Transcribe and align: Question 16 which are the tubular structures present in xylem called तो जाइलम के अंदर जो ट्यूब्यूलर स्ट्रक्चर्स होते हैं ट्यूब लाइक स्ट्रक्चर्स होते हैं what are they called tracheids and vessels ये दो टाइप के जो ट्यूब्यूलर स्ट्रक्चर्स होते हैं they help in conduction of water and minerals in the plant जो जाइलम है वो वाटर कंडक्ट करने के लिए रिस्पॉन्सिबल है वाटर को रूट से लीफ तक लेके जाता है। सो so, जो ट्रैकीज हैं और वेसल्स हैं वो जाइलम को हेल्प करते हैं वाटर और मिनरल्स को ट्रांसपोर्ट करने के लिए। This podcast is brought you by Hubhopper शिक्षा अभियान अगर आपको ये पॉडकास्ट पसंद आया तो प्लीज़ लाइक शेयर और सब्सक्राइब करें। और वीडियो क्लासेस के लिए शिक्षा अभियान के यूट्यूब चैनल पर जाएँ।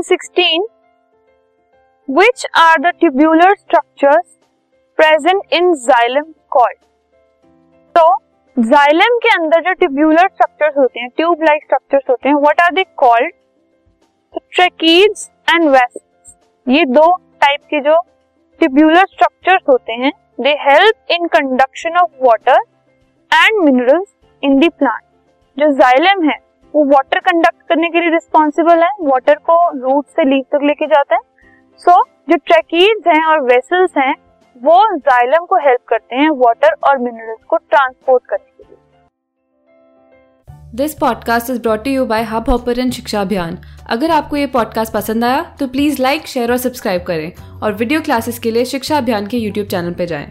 Question 0.00 0.34
16 0.34 0.62
which 2.08 2.44
are 2.58 2.78
the 2.80 2.92
tubular 3.00 3.54
structures 3.54 4.26
present 4.98 5.54
in 5.54 5.72
xylem 5.76 6.32
called 6.52 6.78
तो 7.94 8.04
जाइलम 8.56 9.18
के 9.18 9.34
अंदर 9.34 9.60
जो 9.60 9.72
ट्यूब्यूलर 9.74 10.28
स्ट्रक्चर्स 10.28 10.78
होते 10.78 11.00
हैं 11.00 11.08
ट्यूब 11.16 11.42
लाइक 11.42 11.64
स्ट्रक्चर्स 11.64 12.10
होते 12.10 12.28
हैं 12.28 12.36
what 12.36 12.60
are 12.60 12.72
they 12.74 12.84
called 12.96 13.32
tracheids 14.34 15.28
and 15.50 15.68
vessels 15.68 16.36
ये 16.66 16.84
दो 16.90 17.06
टाइप 17.40 17.60
के 17.70 17.80
जो 17.80 18.00
ट्यूब्यूलर 18.60 19.06
स्ट्रक्चर्स 19.06 19.62
होते 19.68 19.92
हैं 20.04 20.12
they 20.40 20.56
help 20.60 21.12
in 21.12 21.26
conduction 21.34 21.96
of 21.96 22.24
water 22.26 22.60
and 23.32 23.64
minerals 23.64 24.14
in 24.42 24.58
the 24.60 24.72
plant 24.78 25.02
जो 25.56 25.72
जाइलम 25.74 26.28
है 26.30 26.38
वो 26.74 26.84
वाटर 26.84 27.18
कंडक्ट 27.18 27.62
करने 27.68 27.88
के 27.88 28.00
लिए 28.00 28.10
रिस्पॉन्सिबल 28.10 28.82
है 28.82 28.90
वाटर 29.00 29.34
को 29.34 29.54
रूट 29.78 30.06
से 30.06 30.24
लीफ 30.24 30.44
तक 30.52 30.60
लेके 30.62 30.86
जाता 30.86 31.14
है। 31.14 31.20
सो 31.80 31.90
so, 31.90 31.96
जो 32.30 32.36
ट्रैकीज 32.36 33.08
हैं 33.08 33.24
और 33.24 33.40
वेसल्स 33.42 33.90
हैं 33.98 34.14
वो 34.62 34.96
जाइलम 34.98 35.44
को 35.44 35.56
हेल्प 35.56 35.80
करते 35.88 36.16
हैं 36.16 36.30
वाटर 36.30 36.74
और 36.88 36.98
मिनरल्स 36.98 37.44
को 37.48 37.56
ट्रांसपोर्ट 37.56 38.24
करने 38.26 38.64
के 38.64 38.64
लिए। 38.68 38.76
This 40.74 40.94
podcast 40.94 41.50
is 41.50 41.60
brought 41.62 41.86
you 41.86 42.04
by 42.06 42.22
Hubhopper 42.50 42.90
शिक्षा 42.90 43.20
अभियान 43.20 43.58
अगर 43.90 44.10
आपको 44.10 44.36
ये 44.36 44.46
पॉडकास्ट 44.46 44.94
पसंद 44.94 45.24
आया 45.24 45.42
तो 45.60 45.66
प्लीज़ 45.68 46.02
लाइक 46.02 46.26
शेयर 46.26 46.50
और 46.50 46.56
सब्सक्राइब 46.56 47.02
करें। 47.02 47.32
और 47.62 47.72
वीडियो 47.72 48.00
क्लासेस 48.00 48.38
के 48.38 48.50
लिए 48.50 48.64
शिक्षा 48.64 48.98
अभियान 48.98 49.26
के 49.26 49.36
यूट्यूब 49.36 49.66
चैनल 49.66 49.92
पर 49.92 50.04
जाएँ। 50.04 50.26